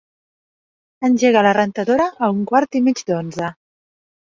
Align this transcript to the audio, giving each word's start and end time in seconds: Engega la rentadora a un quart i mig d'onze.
Engega 1.09 1.43
la 1.49 1.51
rentadora 1.59 2.09
a 2.09 2.31
un 2.39 2.41
quart 2.55 2.81
i 2.83 2.85
mig 2.89 3.05
d'onze. 3.13 3.55